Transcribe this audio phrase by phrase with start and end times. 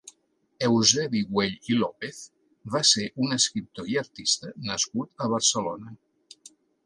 [0.67, 2.21] Eusebi Güell i López
[2.75, 5.95] va ser un escriptor i artista nascut a Barcelona.